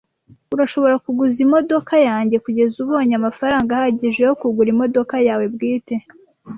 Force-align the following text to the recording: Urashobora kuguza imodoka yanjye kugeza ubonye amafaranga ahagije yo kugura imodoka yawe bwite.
Urashobora 0.53 0.95
kuguza 1.03 1.37
imodoka 1.45 1.93
yanjye 2.09 2.35
kugeza 2.45 2.75
ubonye 2.83 3.13
amafaranga 3.17 3.69
ahagije 3.73 4.21
yo 4.29 4.35
kugura 4.41 4.69
imodoka 4.75 5.15
yawe 5.27 5.45
bwite. 5.53 5.95